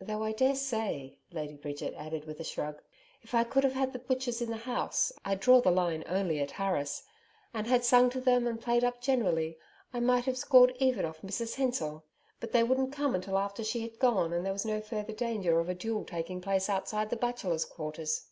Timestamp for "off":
11.04-11.20